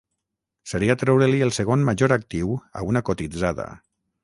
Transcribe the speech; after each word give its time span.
Seria 0.71 0.95
treure-li 1.01 1.43
el 1.47 1.51
seu 1.53 1.61
segon 1.67 1.85
major 1.91 2.15
actiu 2.17 2.57
a 2.81 2.89
una 2.95 3.05
cotitzada 3.13 3.71